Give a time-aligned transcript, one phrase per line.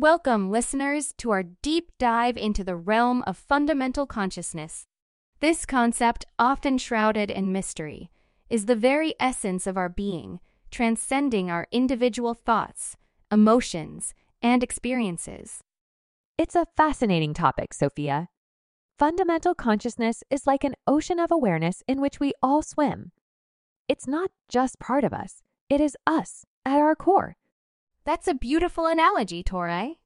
[0.00, 4.86] Welcome, listeners, to our deep dive into the realm of fundamental consciousness.
[5.40, 8.10] This concept, often shrouded in mystery,
[8.48, 10.40] is the very essence of our being,
[10.70, 12.96] transcending our individual thoughts,
[13.30, 15.60] emotions, and experiences.
[16.38, 18.30] It's a fascinating topic, Sophia.
[18.98, 23.12] Fundamental consciousness is like an ocean of awareness in which we all swim.
[23.86, 27.36] It's not just part of us, it is us at our core.
[28.10, 29.98] That's a beautiful analogy, Torai.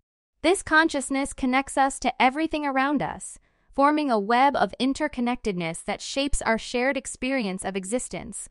[0.42, 3.38] This consciousness connects us to everything around us,
[3.74, 8.50] forming a web of interconnectedness that shapes our shared experience of existence.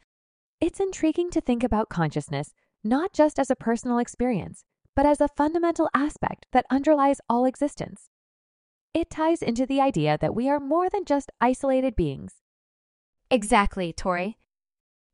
[0.60, 4.64] It's intriguing to think about consciousness not just as a personal experience,
[4.96, 8.10] but as a fundamental aspect that underlies all existence.
[8.92, 12.38] It ties into the idea that we are more than just isolated beings.
[13.30, 14.40] Exactly, Tori.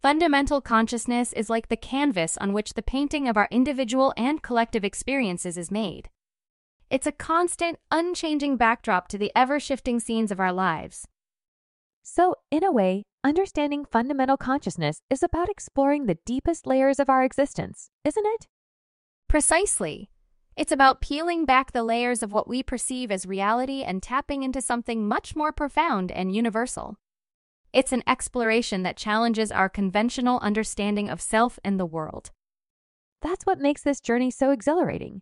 [0.02, 4.86] Fundamental consciousness is like the canvas on which the painting of our individual and collective
[4.86, 6.08] experiences is made.
[6.90, 11.06] It's a constant, unchanging backdrop to the ever shifting scenes of our lives.
[12.02, 17.26] So, in a way, understanding fundamental consciousness is about exploring the deepest layers of our
[17.26, 18.48] existence, isn't it?
[19.28, 20.10] Precisely.
[20.56, 24.62] It's about peeling back the layers of what we perceive as reality and tapping into
[24.62, 26.96] something much more profound and universal.
[27.72, 32.32] It's an exploration that challenges our conventional understanding of self and the world.
[33.22, 35.22] That's what makes this journey so exhilarating.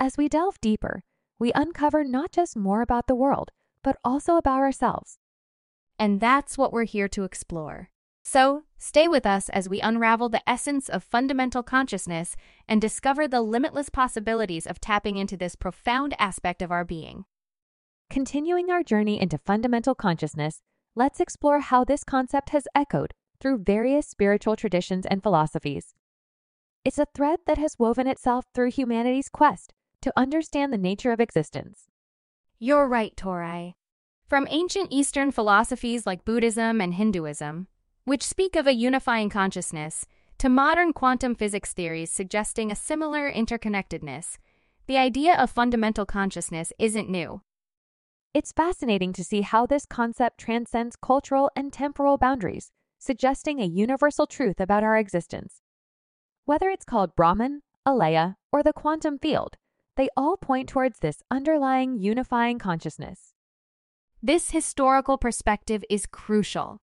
[0.00, 1.02] As we delve deeper,
[1.38, 3.50] we uncover not just more about the world,
[3.82, 5.18] but also about ourselves.
[5.98, 7.90] And that's what we're here to explore.
[8.24, 12.36] So, stay with us as we unravel the essence of fundamental consciousness
[12.68, 17.24] and discover the limitless possibilities of tapping into this profound aspect of our being.
[18.08, 20.62] Continuing our journey into fundamental consciousness,
[20.94, 25.94] let's explore how this concept has echoed through various spiritual traditions and philosophies.
[26.84, 31.20] It's a thread that has woven itself through humanity's quest to understand the nature of
[31.20, 31.88] existence.
[32.58, 33.74] You're right, Torai.
[34.28, 37.68] From ancient Eastern philosophies like Buddhism and Hinduism,
[38.04, 40.06] which speak of a unifying consciousness,
[40.38, 44.38] to modern quantum physics theories suggesting a similar interconnectedness,
[44.86, 47.42] the idea of fundamental consciousness isn't new.
[48.34, 54.26] It's fascinating to see how this concept transcends cultural and temporal boundaries, suggesting a universal
[54.26, 55.60] truth about our existence.
[56.44, 59.56] Whether it's called Brahman, Alaya, or the quantum field,
[59.96, 63.34] they all point towards this underlying unifying consciousness.
[64.22, 66.80] This historical perspective is crucial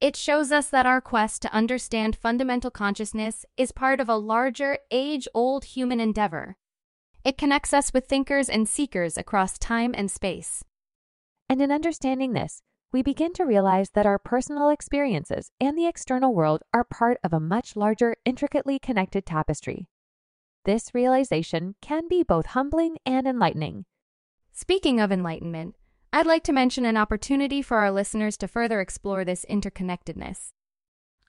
[0.00, 4.78] it shows us that our quest to understand fundamental consciousness is part of a larger,
[4.90, 6.56] age old human endeavor.
[7.22, 10.64] It connects us with thinkers and seekers across time and space.
[11.50, 12.62] And in understanding this,
[12.92, 17.32] we begin to realize that our personal experiences and the external world are part of
[17.32, 19.88] a much larger, intricately connected tapestry.
[20.64, 23.84] This realization can be both humbling and enlightening.
[24.52, 25.74] Speaking of enlightenment,
[26.12, 30.52] I'd like to mention an opportunity for our listeners to further explore this interconnectedness.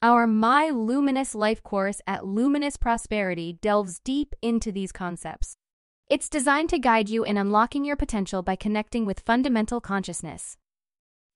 [0.04, 5.58] Our My Luminous Life course at Luminous Prosperity delves deep into these concepts.
[6.12, 10.58] It's designed to guide you in unlocking your potential by connecting with fundamental consciousness.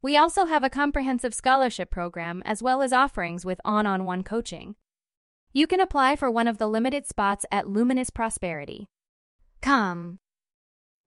[0.01, 4.21] We also have a comprehensive scholarship program as well as offerings with on on one
[4.21, 4.75] coaching.
[5.53, 8.89] You can apply for one of the limited spots at Luminous Prosperity.
[9.61, 10.19] Come.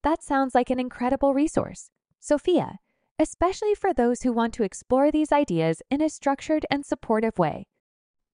[0.02, 1.90] That sounds like an incredible resource.
[2.18, 2.78] Sophia,
[3.18, 7.66] especially for those who want to explore these ideas in a structured and supportive way.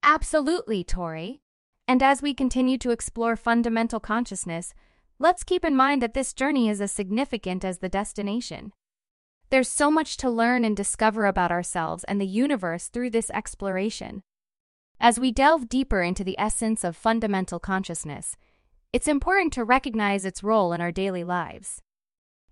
[0.01, 1.41] Absolutely, Tori.
[1.89, 4.75] And as we continue to explore fundamental consciousness,
[5.19, 8.73] let's keep in mind that this journey is as significant as the destination.
[9.51, 14.23] There's so much to learn and discover about ourselves and the universe through this exploration.
[15.01, 18.37] As we delve deeper into the essence of fundamental consciousness,
[18.93, 21.83] it's important to recognize its role in our daily lives.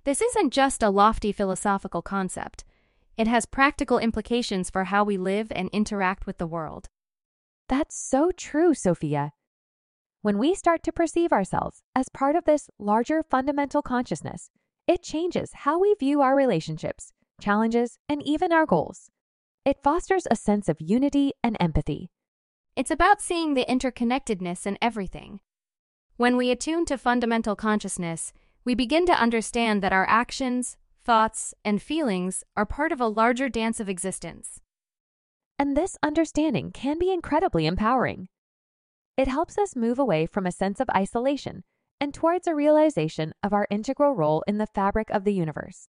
[0.04, 2.64] This isn't just a lofty philosophical concept.
[3.16, 6.88] It has practical implications for how we live and interact with the world.
[7.68, 9.32] That's so true, Sophia.
[10.22, 14.50] When we start to perceive ourselves as part of this larger fundamental consciousness,
[14.86, 19.10] it changes how we view our relationships, challenges, and even our goals.
[19.64, 22.12] It fosters a sense of unity and empathy.
[22.76, 25.40] It's about seeing the interconnectedness in everything.
[26.18, 28.32] When we attune to fundamental consciousness,
[28.64, 33.48] we begin to understand that our actions, thoughts, and feelings are part of a larger
[33.48, 34.60] dance of existence.
[35.58, 38.28] And this understanding can be incredibly empowering.
[39.16, 41.64] It helps us move away from a sense of isolation
[42.00, 45.88] and towards a realization of our integral role in the fabric of the universe.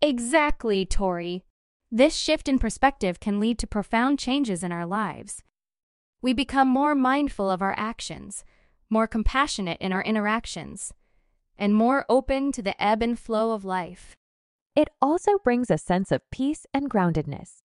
[0.00, 1.44] Exactly, Tori.
[1.90, 5.42] This shift in perspective can lead to profound changes in our lives.
[6.20, 8.44] We become more mindful of our actions,
[8.90, 10.92] more compassionate in our interactions,
[11.56, 14.16] and more open to the ebb and flow of life.
[14.74, 17.62] It also brings a sense of peace and groundedness.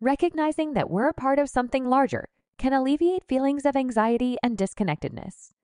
[0.00, 2.28] Recognizing that we're a part of something larger
[2.60, 5.54] can alleviate feelings of anxiety and disconnectedness.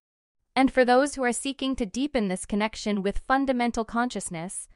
[0.56, 4.66] And for those who are seeking to deepen this connection with fundamental consciousness,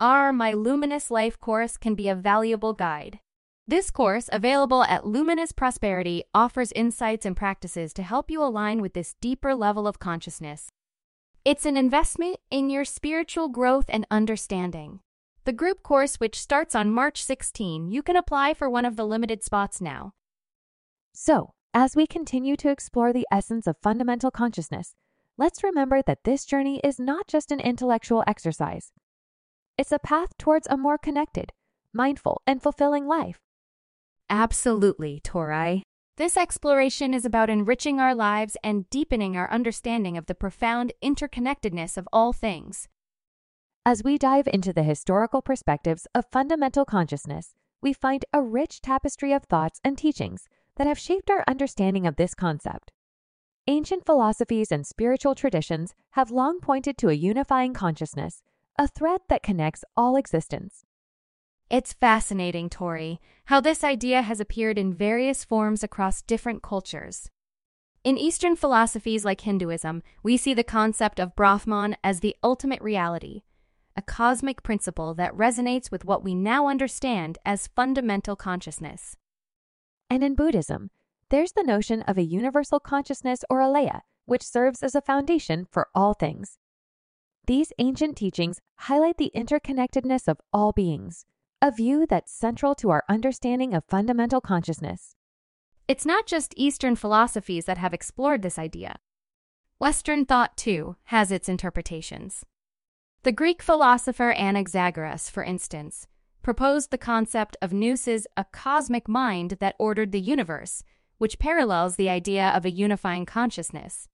[0.00, 3.20] our My Luminous Life course can be a valuable guide.
[3.68, 8.94] This course, available at Luminous Prosperity, offers insights and practices to help you align with
[8.94, 10.68] this deeper level of consciousness.
[11.44, 14.98] It's an investment in your spiritual growth and understanding.
[15.44, 19.06] The group course, which starts on March 16, you can apply for one of the
[19.06, 20.14] limited spots now.
[21.12, 24.94] So, as we continue to explore the essence of fundamental consciousness,
[25.36, 28.92] let's remember that this journey is not just an intellectual exercise.
[29.76, 31.52] It's a path towards a more connected,
[31.92, 33.40] mindful, and fulfilling life.
[34.28, 35.82] Absolutely, Torai.
[36.16, 41.96] This exploration is about enriching our lives and deepening our understanding of the profound interconnectedness
[41.96, 42.88] of all things.
[43.84, 49.32] As we dive into the historical perspectives of fundamental consciousness, we find a rich tapestry
[49.32, 52.92] of thoughts and teachings that have shaped our understanding of this concept.
[53.66, 58.42] Ancient philosophies and spiritual traditions have long pointed to a unifying consciousness,
[58.78, 60.84] a thread that connects all existence.
[61.70, 67.30] It's fascinating, Tori, how this idea has appeared in various forms across different cultures.
[68.04, 73.42] In Eastern philosophies like Hinduism, we see the concept of Brahman as the ultimate reality,
[73.96, 79.16] a cosmic principle that resonates with what we now understand as fundamental consciousness.
[80.12, 80.90] And in Buddhism,
[81.30, 85.88] there's the notion of a universal consciousness or Alaya, which serves as a foundation for
[85.94, 86.58] all things.
[87.46, 91.24] These ancient teachings highlight the interconnectedness of all beings,
[91.62, 95.16] a view that's central to our understanding of fundamental consciousness.
[95.88, 98.96] It's not just Eastern philosophies that have explored this idea.
[99.78, 102.44] Western thought, too, has its interpretations.
[103.22, 106.06] The Greek philosopher Anaxagoras, for instance,
[106.42, 110.82] proposed the concept of nous a cosmic mind that ordered the universe,
[111.18, 114.08] which parallels the idea of a unifying consciousness.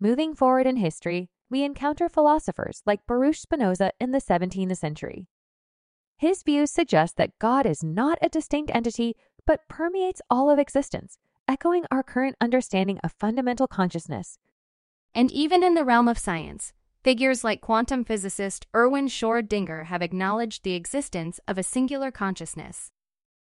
[0.00, 5.26] Moving forward in history, we encounter philosophers like Baruch Spinoza in the 17th century.
[6.16, 9.14] His views suggest that God is not a distinct entity
[9.46, 14.38] but permeates all of existence, echoing our current understanding of fundamental consciousness.
[15.14, 16.72] And even in the realm of science,
[17.04, 22.88] Figures like quantum physicist Erwin Schrödinger have acknowledged the existence of a singular consciousness.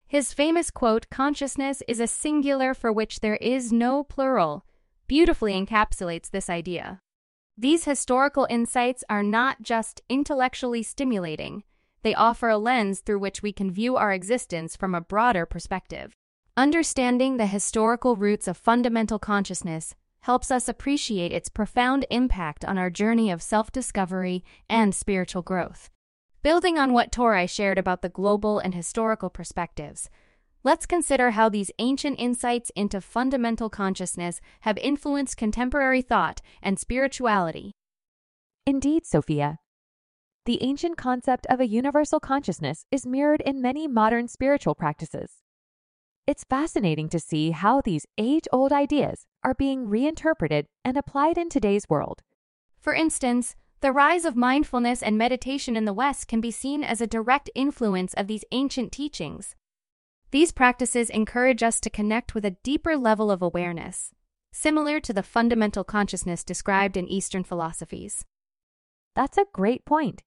[0.06, 4.64] His famous quote, consciousness is a singular for which there is no plural,
[5.08, 7.00] beautifully encapsulates this idea.
[7.58, 11.64] These historical insights are not just intellectually stimulating,
[12.02, 16.12] they offer a lens through which we can view our existence from a broader perspective.
[16.56, 22.90] Understanding the historical roots of fundamental consciousness helps us appreciate its profound impact on our
[22.90, 25.90] journey of self discovery and spiritual growth.
[26.42, 30.08] Building on what Torai shared about the global and historical perspectives,
[30.62, 37.72] let's consider how these ancient insights into fundamental consciousness have influenced contemporary thought and spirituality.
[38.66, 39.58] Indeed, Sophia.
[40.46, 45.42] The ancient concept of a universal consciousness is mirrored in many modern spiritual practices.
[46.30, 51.48] It's fascinating to see how these age old ideas are being reinterpreted and applied in
[51.48, 52.22] today's world.
[52.78, 57.00] For instance, the rise of mindfulness and meditation in the West can be seen as
[57.00, 59.56] a direct influence of these ancient teachings.
[60.30, 64.12] These practices encourage us to connect with a deeper level of awareness,
[64.52, 68.24] similar to the fundamental consciousness described in Eastern philosophies.
[69.16, 70.22] That's a great point.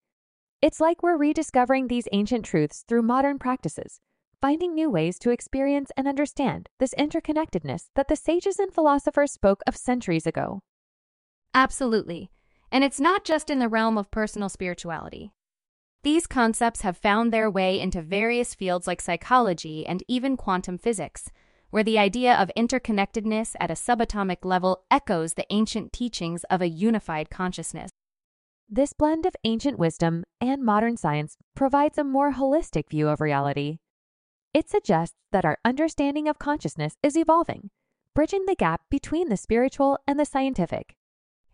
[0.61, 4.01] It's like we're rediscovering these ancient truths through modern practices
[4.43, 9.61] finding new ways to experience and understand this interconnectedness that the sages and philosophers spoke
[9.65, 10.59] of centuries ago.
[11.53, 12.29] Absolutely.
[12.69, 15.31] And it's not just in the realm of personal spirituality.
[16.03, 21.29] These concepts have found their way into various fields like psychology and even quantum physics,
[21.69, 26.67] where the idea of interconnectedness at a subatomic level echoes the ancient teachings of a
[26.67, 27.91] unified consciousness.
[28.67, 33.77] This blend of ancient wisdom and modern science provides a more holistic view of reality
[34.53, 37.69] it suggests that our understanding of consciousness is evolving,
[38.13, 40.95] bridging the gap between the spiritual and the scientific.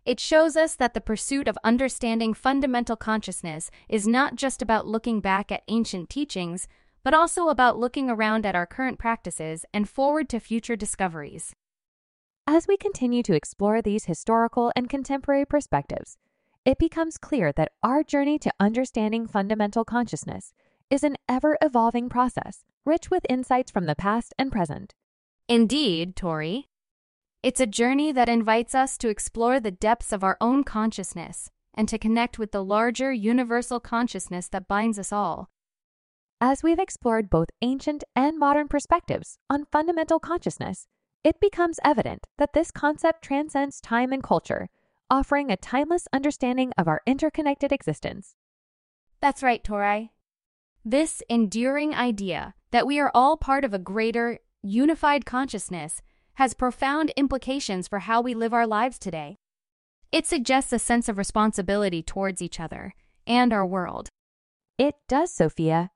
[0.04, 5.20] It shows us that the pursuit of understanding fundamental consciousness is not just about looking
[5.20, 6.68] back at ancient teachings,
[7.02, 11.54] but also about looking around at our current practices and forward to future discoveries.
[12.46, 16.18] As we continue to explore these historical and contemporary perspectives,
[16.64, 20.52] it becomes clear that our journey to understanding fundamental consciousness
[20.90, 24.94] is an ever evolving process rich with insights from the past and present.
[25.48, 26.68] Indeed, Tori.
[27.42, 31.88] It's a journey that invites us to explore the depths of our own consciousness, and
[31.88, 35.48] to connect with the larger universal consciousness that binds us all.
[36.40, 40.86] As we've explored both ancient and modern perspectives on fundamental consciousness,
[41.22, 44.68] it becomes evident that this concept transcends time and culture,
[45.10, 48.34] offering a timeless understanding of our interconnected existence.
[49.20, 50.10] That's right, Torai.
[50.84, 56.00] This enduring idea that we are all part of a greater, unified consciousness
[56.34, 59.36] has profound implications for how we live our lives today.
[60.10, 62.94] It suggests a sense of responsibility towards each other
[63.26, 64.08] and our world.
[64.78, 65.90] It does, Sophia.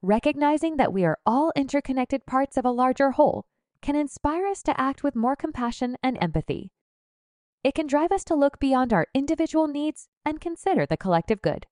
[0.00, 3.44] Recognizing that we are all interconnected parts of a larger whole
[3.82, 6.72] can inspire us to act with more compassion and empathy.
[7.62, 11.66] It can drive us to look beyond our individual needs and consider the collective good.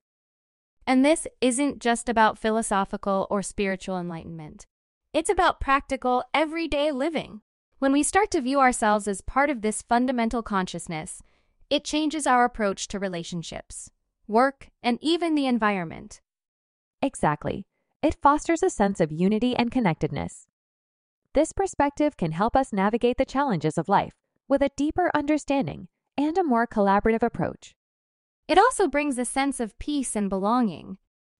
[0.86, 4.66] And this isn't just about philosophical or spiritual enlightenment.
[5.12, 7.40] It's about practical, everyday living.
[7.78, 11.22] When we start to view ourselves as part of this fundamental consciousness,
[11.70, 13.90] it changes our approach to relationships,
[14.26, 16.20] work, and even the environment.
[17.00, 17.66] Exactly.
[18.02, 20.46] It fosters a sense of unity and connectedness.
[21.32, 24.14] This perspective can help us navigate the challenges of life
[24.46, 27.74] with a deeper understanding and a more collaborative approach.
[28.46, 30.98] It also brings a sense of peace and belonging,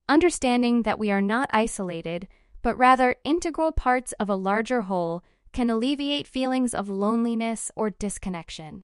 [0.09, 2.29] understanding that we are not isolated,
[2.63, 8.83] but rather integral parts of a larger whole can alleviate feelings of loneliness or disconnection.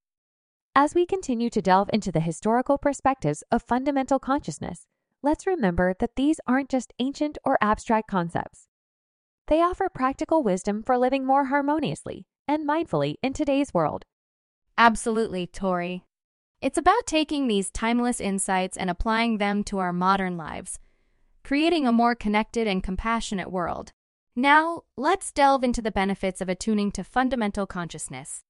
[0.75, 4.87] As we continue to delve into the historical perspectives of fundamental consciousness,
[5.23, 8.69] let's remember that these aren't just ancient or abstract concepts.
[9.49, 14.05] They offer practical wisdom for living more harmoniously and mindfully in today's world.
[14.79, 16.05] Absolutely, Tori.
[16.63, 20.79] It's about taking these timeless insights and applying them to our modern lives,
[21.43, 23.93] creating a more connected and compassionate world.
[24.37, 28.45] Now, let's delve into the benefits of attuning to fundamental consciousness.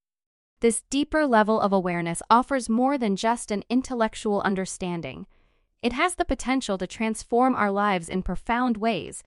[0.60, 5.26] This deeper level of awareness offers more than just an intellectual understanding.
[5.80, 9.22] It has the potential to transform our lives in profound ways.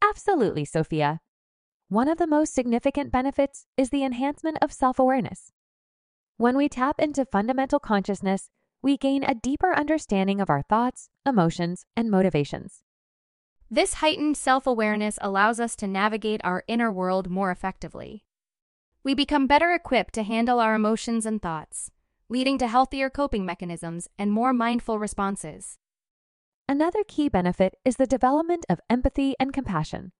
[0.00, 1.20] Absolutely, Sophia.
[1.88, 5.52] One of the most significant benefits is the enhancement of self awareness.
[6.40, 8.48] When we tap into fundamental consciousness,
[8.80, 12.80] we gain a deeper understanding of our thoughts, emotions, and motivations.
[13.70, 18.24] This heightened self awareness allows us to navigate our inner world more effectively.
[19.04, 21.90] We become better equipped to handle our emotions and thoughts,
[22.30, 25.76] leading to healthier coping mechanisms and more mindful responses.
[26.66, 30.12] Another key benefit is the development of empathy and compassion.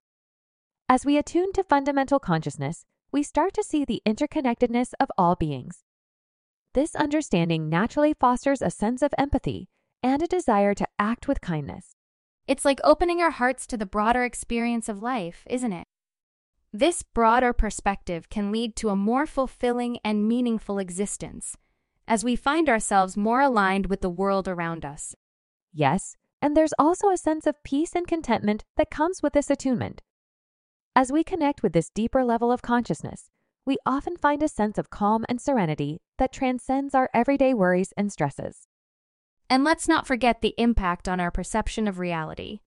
[0.87, 5.83] As we attune to fundamental consciousness, we start to see the interconnectedness of all beings.
[6.73, 9.69] This understanding naturally fosters a sense of empathy
[10.05, 11.97] and a desire to act with kindness.
[12.47, 15.89] It's like opening our hearts to the broader experience of life, isn't it?
[16.73, 21.57] This broader perspective can lead to a more fulfilling and meaningful existence
[22.07, 25.15] as we find ourselves more aligned with the world around us.
[25.73, 30.03] Yes, and there's also a sense of peace and contentment that comes with this attunement.
[30.95, 33.31] As we connect with this deeper level of consciousness,
[33.65, 38.13] we often find a sense of calm and serenity that transcends our everyday worries and
[38.13, 38.67] stresses.
[39.49, 42.61] And let's not forget the impact on our perception of reality.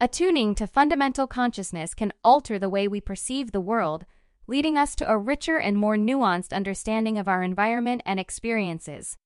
[0.00, 4.04] Attuning to fundamental consciousness can alter the way we perceive the world,
[4.46, 9.16] leading us to a richer and more nuanced understanding of our environment and experiences.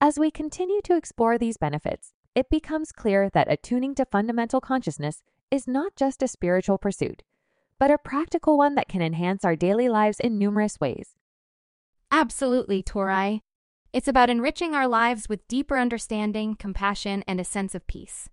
[0.00, 5.22] As we continue to explore these benefits, it becomes clear that attuning to fundamental consciousness
[5.50, 7.22] is not just a spiritual pursuit,
[7.78, 11.16] but a practical one that can enhance our daily lives in numerous ways.
[12.10, 13.40] Absolutely, Torai.
[13.92, 18.28] It's about enriching our lives with deeper understanding, compassion, and a sense of peace.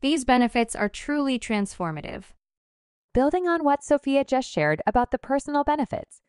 [0.00, 2.24] These benefits are truly transformative.
[3.14, 6.20] Building on what Sophia just shared about the personal benefits,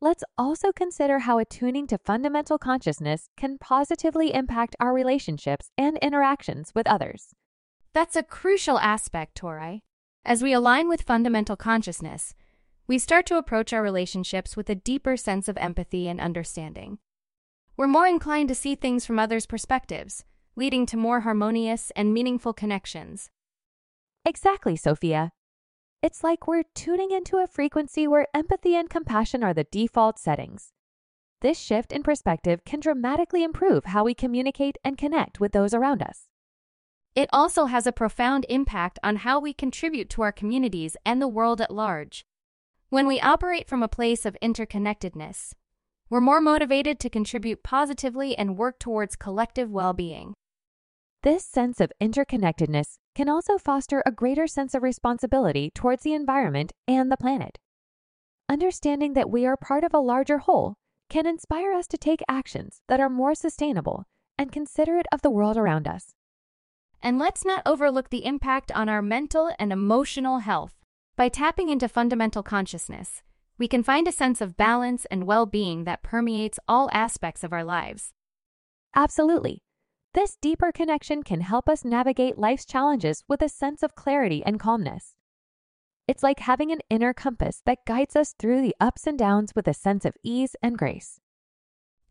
[0.00, 6.72] let's also consider how attuning to fundamental consciousness can positively impact our relationships and interactions
[6.74, 7.34] with others.
[7.92, 9.82] That's a crucial aspect, Torai.
[10.24, 12.34] As we align with fundamental consciousness,
[12.86, 16.98] we start to approach our relationships with a deeper sense of empathy and understanding.
[17.76, 20.24] We're more inclined to see things from others' perspectives,
[20.56, 23.30] leading to more harmonious and meaningful connections.
[24.26, 25.32] Exactly, Sophia.
[26.02, 30.72] It's like we're tuning into a frequency where empathy and compassion are the default settings.
[31.40, 36.02] This shift in perspective can dramatically improve how we communicate and connect with those around
[36.02, 36.29] us.
[37.16, 41.28] It also has a profound impact on how we contribute to our communities and the
[41.28, 42.24] world at large.
[42.88, 45.52] When we operate from a place of interconnectedness,
[46.08, 50.34] we're more motivated to contribute positively and work towards collective well being.
[51.22, 56.72] This sense of interconnectedness can also foster a greater sense of responsibility towards the environment
[56.88, 57.58] and the planet.
[58.48, 60.76] Understanding that we are part of a larger whole
[61.08, 64.04] can inspire us to take actions that are more sustainable
[64.38, 66.14] and considerate of the world around us.
[67.02, 70.74] And let's not overlook the impact on our mental and emotional health.
[71.16, 73.22] By tapping into fundamental consciousness,
[73.58, 77.52] we can find a sense of balance and well being that permeates all aspects of
[77.52, 78.12] our lives.
[78.94, 79.62] Absolutely.
[80.12, 84.58] This deeper connection can help us navigate life's challenges with a sense of clarity and
[84.58, 85.14] calmness.
[86.08, 89.68] It's like having an inner compass that guides us through the ups and downs with
[89.68, 91.20] a sense of ease and grace.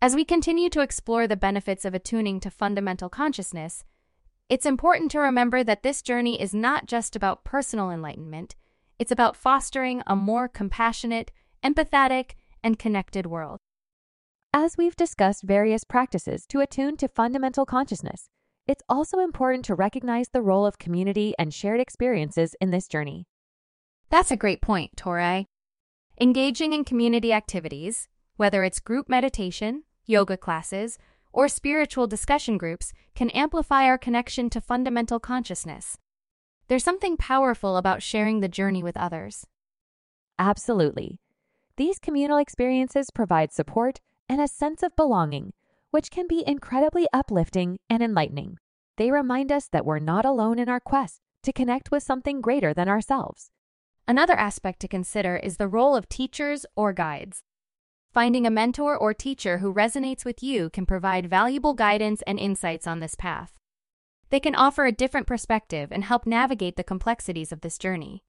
[0.01, 3.84] As we continue to explore the benefits of attuning to fundamental consciousness,
[4.50, 8.56] it's important to remember that this journey is not just about personal enlightenment,
[8.98, 11.32] it's about fostering a more compassionate,
[11.63, 12.32] empathetic,
[12.63, 13.60] and connected world.
[14.51, 18.29] As we've discussed various practices to attune to fundamental consciousness,
[18.65, 23.25] it's also important to recognize the role of community and shared experiences in this journey.
[24.10, 25.46] That's a great point, Torei.
[26.20, 30.98] Engaging in community activities, whether it's group meditation, yoga classes,
[31.32, 35.98] or spiritual discussion groups, can amplify our connection to fundamental consciousness.
[36.68, 39.46] There's something powerful about sharing the journey with others.
[40.38, 41.20] Absolutely.
[41.78, 45.54] These communal experiences provide support and a sense of belonging,
[45.92, 48.58] which can be incredibly uplifting and enlightening.
[48.98, 52.74] They remind us that we're not alone in our quest to connect with something greater
[52.74, 53.50] than ourselves.
[54.08, 57.44] Another aspect to consider is the role of teachers or guides.
[58.12, 62.88] Finding a mentor or teacher who resonates with you can provide valuable guidance and insights
[62.88, 63.54] on this path.
[64.32, 68.24] They can offer a different perspective and help navigate the complexities of this journey.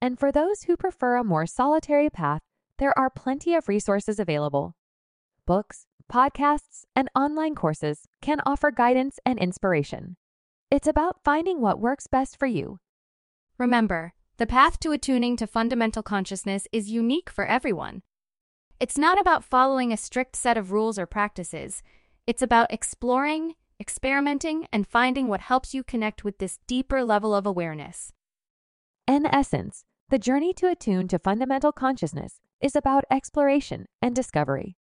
[0.00, 2.42] And for those who prefer a more solitary path,
[2.78, 4.76] there are plenty of resources available.
[5.44, 10.16] Books, podcasts, and online courses can offer guidance and inspiration.
[10.70, 12.78] It's about finding what works best for you.
[13.58, 18.02] Remember, the path to attuning to fundamental consciousness is unique for everyone.
[18.84, 21.82] It's not about following a strict set of rules or practices.
[22.26, 27.46] It's about exploring, experimenting, and finding what helps you connect with this deeper level of
[27.46, 28.12] awareness.
[29.06, 34.76] In essence, the journey to attune to fundamental consciousness is about exploration and discovery.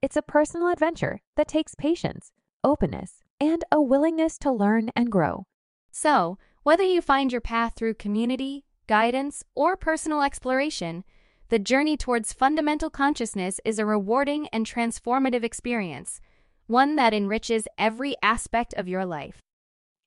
[0.00, 2.30] It's a personal adventure that takes patience,
[2.62, 5.48] openness, and a willingness to learn and grow.
[5.90, 11.02] So, whether you find your path through community, guidance, or personal exploration,
[11.50, 16.20] the journey towards fundamental consciousness is a rewarding and transformative experience,
[16.68, 19.42] one that enriches every aspect of your life.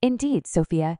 [0.01, 0.99] Indeed, Sophia.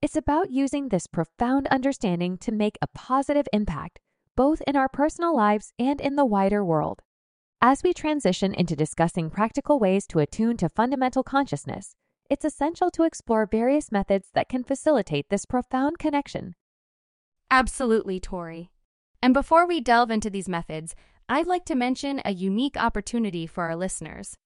[0.00, 4.00] It's about using this profound understanding to make a positive impact,
[4.34, 7.02] both in our personal lives and in the wider world.
[7.60, 11.94] As we transition into discussing practical ways to attune to fundamental consciousness,
[12.30, 16.54] it's essential to explore various methods that can facilitate this profound connection
[17.50, 18.70] Absolutely, Tori.
[19.22, 20.94] And before we delve into these methods,
[21.28, 24.36] I'd like to mention a unique opportunity for our listeners.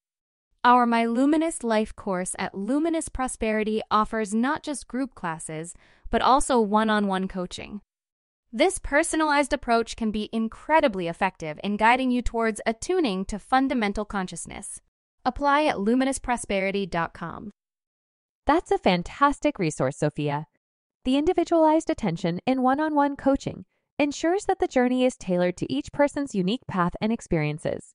[0.65, 5.75] Our My Luminous Life course at Luminous Prosperity offers not just group classes,
[6.11, 7.81] but also one on one coaching.
[8.53, 14.81] This personalized approach can be incredibly effective in guiding you towards attuning to fundamental consciousness.
[15.25, 17.51] Apply at luminousprosperity.com.
[18.47, 20.47] That's a fantastic resource, Sophia.
[21.05, 23.65] The individualized attention in one on one coaching
[24.03, 27.95] ensures that the journey is tailored to each person's unique path and experiences.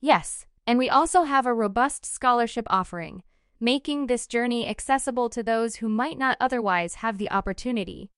[0.00, 3.22] Yes, and we also have a robust scholarship offering,
[3.58, 8.10] making this journey accessible to those who might not otherwise have the opportunity.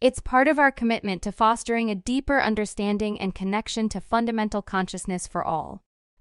[0.00, 5.26] It's part of our commitment to fostering a deeper understanding and connection to fundamental consciousness
[5.26, 5.80] for all.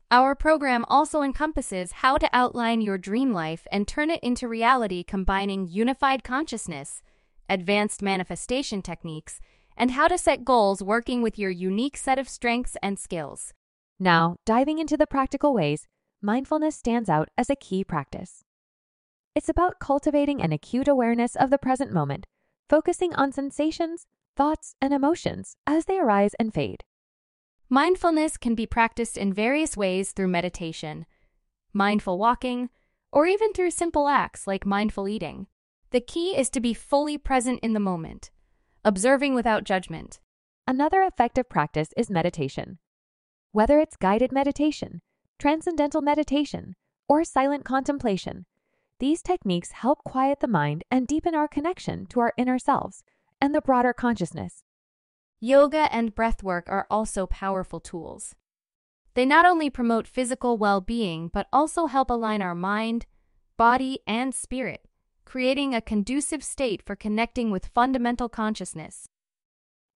[0.09, 5.03] Our program also encompasses how to outline your dream life and turn it into reality,
[5.03, 7.01] combining unified consciousness,
[7.49, 9.41] advanced manifestation techniques,
[9.77, 13.53] and how to set goals working with your unique set of strengths and skills.
[13.99, 15.87] Now, diving into the practical ways,
[16.21, 18.43] mindfulness stands out as a key practice.
[19.35, 22.27] It's about cultivating an acute awareness of the present moment,
[22.69, 24.05] focusing on sensations,
[24.35, 26.83] thoughts, and emotions as they arise and fade.
[27.69, 31.05] Mindfulness can be practiced in various ways through meditation,
[31.73, 32.69] mindful walking,
[33.11, 35.47] or even through simple acts like mindful eating.
[35.91, 38.31] The key is to be fully present in the moment,
[38.85, 40.19] observing without judgment.
[40.67, 42.79] Another effective practice is meditation.
[43.51, 45.01] Whether it's guided meditation,
[45.39, 46.75] transcendental meditation,
[47.07, 48.45] or silent contemplation,
[48.99, 53.03] these techniques help quiet the mind and deepen our connection to our inner selves
[53.41, 54.63] and the broader consciousness.
[55.39, 58.35] Yoga and breathwork are also powerful tools.
[59.13, 63.05] They not only promote physical well being, but also help align our mind,
[63.57, 64.87] body, and spirit,
[65.25, 69.07] creating a conducive state for connecting with fundamental consciousness.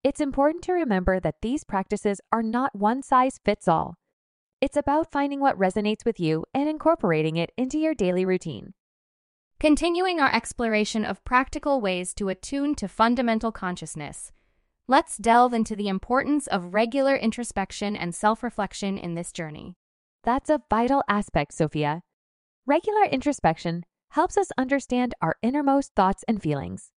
[0.03, 3.95] It's important to remember that these practices are not one size fits all.
[4.61, 8.73] It's about finding what resonates with you and incorporating it into your daily routine.
[9.59, 14.31] Continuing our exploration of practical ways to attune to fundamental consciousness,
[14.88, 19.75] let's delve into the importance of regular introspection and self reflection in this journey.
[20.23, 22.01] That's a vital aspect, Sophia.
[22.65, 23.85] Regular introspection
[24.15, 26.89] helps us understand our innermost thoughts and feelings.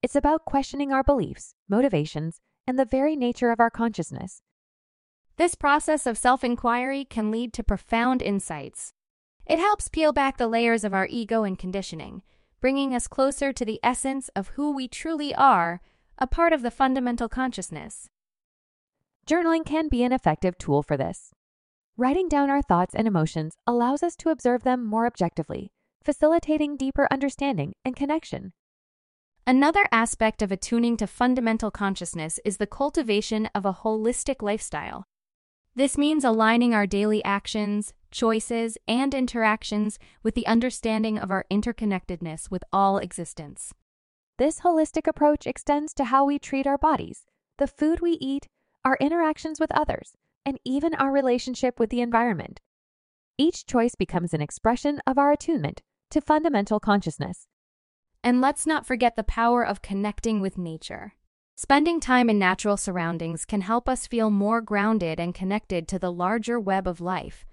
[0.00, 4.40] It's about questioning our beliefs, motivations, and the very nature of our consciousness.
[5.36, 8.94] This process of self inquiry can lead to profound insights.
[9.44, 12.22] It helps peel back the layers of our ego and conditioning,
[12.62, 15.82] bringing us closer to the essence of who we truly are,
[16.16, 18.08] a part of the fundamental consciousness.
[19.26, 21.32] Journaling can be an effective tool for this.
[21.98, 25.70] Writing down our thoughts and emotions allows us to observe them more objectively,
[26.06, 28.52] facilitating deeper understanding and connection.
[29.44, 35.02] Another aspect of attuning to fundamental consciousness is the cultivation of a holistic lifestyle.
[35.74, 42.52] This means aligning our daily actions, choices, and interactions with the understanding of our interconnectedness
[42.52, 43.74] with all existence.
[44.38, 47.24] This holistic approach extends to how we treat our bodies,
[47.58, 48.46] the food we eat,
[48.84, 50.12] our interactions with others,
[50.44, 52.60] and even our relationship with the environment.
[53.36, 55.82] Each choice becomes an expression of our attunement
[56.16, 57.46] to fundamental consciousness.
[58.24, 61.12] And let's not forget the power of connecting with nature.
[61.56, 66.10] Spending time in natural surroundings can help us feel more grounded and connected to the
[66.10, 67.44] larger web of life,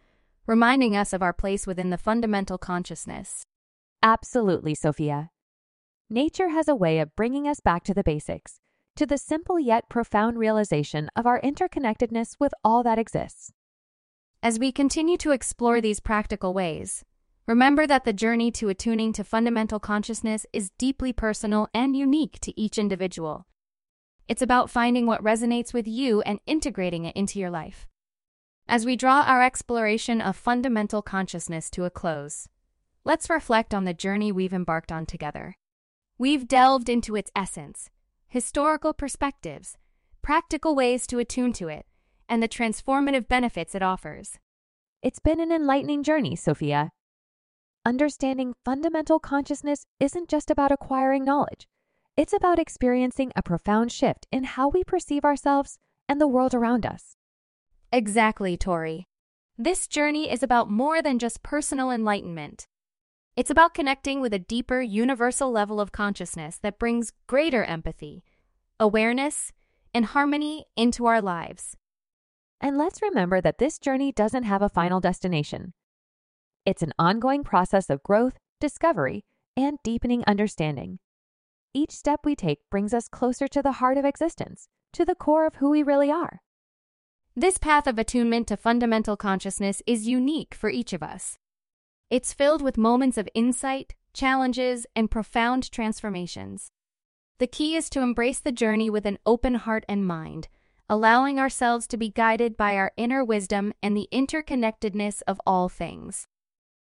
[0.47, 3.43] reminding us of our place within the fundamental consciousness.
[4.01, 5.29] Absolutely, Sophia.
[6.09, 8.61] Nature has a way of bringing us back to the basics,
[8.95, 13.51] to the simple yet profound realization of our interconnectedness with all that exists.
[14.41, 17.03] As we continue to explore these practical ways,
[17.45, 22.59] remember that the journey to attuning to fundamental consciousness is deeply personal and unique to
[22.59, 23.45] each individual.
[24.27, 27.87] It's about finding what resonates with you and integrating it into your life.
[28.67, 32.47] As we draw our exploration of fundamental consciousness to a close,
[33.03, 35.57] let's reflect on the journey we've embarked on together.
[36.17, 37.89] We've delved into its essence,
[38.27, 39.77] historical perspectives,
[40.21, 41.85] practical ways to attune to it,
[42.29, 44.39] and the transformative benefits it offers.
[45.01, 46.91] It's been an enlightening journey, Sophia.
[47.85, 51.67] Understanding fundamental consciousness isn't just about acquiring knowledge.
[52.15, 56.85] It's about experiencing a profound shift in how we perceive ourselves and the world around
[56.85, 57.17] us.
[57.91, 59.05] Exactly, Tori.
[59.57, 62.67] This journey is about more than just personal enlightenment.
[63.35, 68.23] It's about connecting with a deeper, universal level of consciousness that brings greater empathy,
[68.79, 69.51] awareness,
[69.93, 71.75] and harmony into our lives.
[72.61, 75.73] And let's remember that this journey doesn't have a final destination.
[76.65, 79.25] It's an ongoing process of growth, discovery,
[79.57, 80.99] and deepening understanding.
[81.73, 85.45] Each step we take brings us closer to the heart of existence, to the core
[85.45, 86.41] of who we really are.
[87.35, 91.37] This path of attunement to fundamental consciousness is unique for each of us.
[92.09, 96.71] It's filled with moments of insight, challenges, and profound transformations.
[97.39, 100.47] The key is to embrace the journey with an open heart and mind,
[100.87, 106.27] allowing ourselves to be guided by our inner wisdom and the interconnectedness of all things.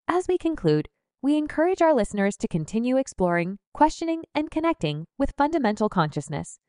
[0.07, 0.87] As we conclude,
[1.23, 6.59] we encourage our listeners to continue exploring, questioning, and connecting with fundamental consciousness.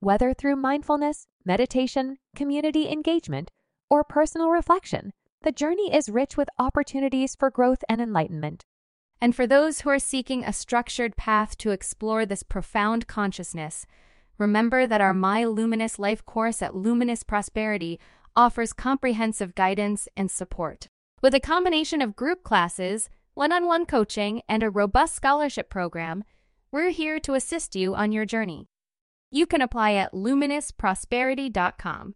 [0.00, 3.52] Whether through mindfulness, meditation, community engagement,
[3.88, 8.64] or personal reflection, the journey is rich with opportunities for growth and enlightenment.
[9.20, 13.86] And for those who are seeking a structured path to explore this profound consciousness,
[14.36, 18.00] remember that our My Luminous Life course at Luminous Prosperity
[18.34, 20.88] offers comprehensive guidance and support.
[21.20, 26.22] With a combination of group classes, one on one coaching, and a robust scholarship program,
[26.70, 28.68] we're here to assist you on your journey.
[29.32, 32.14] You can apply at luminousprosperity.com.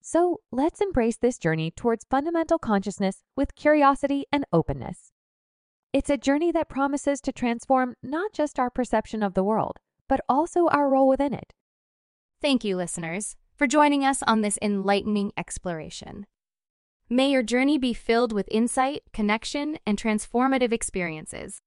[0.00, 5.10] So let's embrace this journey towards fundamental consciousness with curiosity and openness.
[5.92, 9.78] It's a journey that promises to transform not just our perception of the world,
[10.08, 11.52] but also our role within it.
[12.40, 16.26] Thank you, listeners, for joining us on this enlightening exploration.
[17.08, 21.62] May your journey be filled with insight, connection, and transformative experiences.